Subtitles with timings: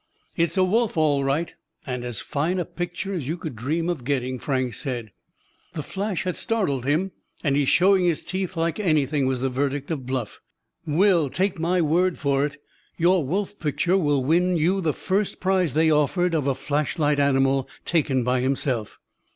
[0.35, 1.53] "It's a wolf, all right,
[1.85, 5.11] and as fine a picture as you could dream of getting!" Frank said.
[5.73, 7.11] "The flash has startled him,
[7.43, 10.41] and he's showing his teeth like anything!" was the verdict of Bluff.
[10.87, 12.57] "Will, take my word for it,
[12.97, 17.69] your wolf picture will win you the first prize they offered of a flashlight animal
[17.85, 18.97] taken by himself!"